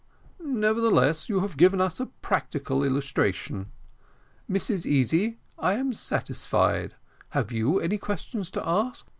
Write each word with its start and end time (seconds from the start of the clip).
"Nevertheless 0.43 1.29
you 1.29 1.41
have 1.41 1.57
given 1.57 1.79
us 1.79 1.99
a 1.99 2.07
practical 2.07 2.83
illustration. 2.83 3.71
Mrs 4.49 4.83
Easy, 4.87 5.37
I 5.59 5.73
am 5.75 5.93
satisfied. 5.93 6.95
Have 7.37 7.51
you 7.51 7.79
any 7.79 7.99
questions 7.99 8.49
to 8.49 8.67
ask? 8.67 9.05